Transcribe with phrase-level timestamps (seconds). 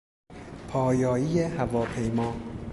[0.67, 2.33] پایایی هواپیما